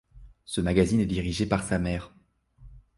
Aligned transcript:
Ce 0.45 0.61
magazine 0.61 0.99
est 1.01 1.05
dirigé 1.05 1.45
par 1.45 1.61
sa 1.63 1.77
mère. 1.77 2.11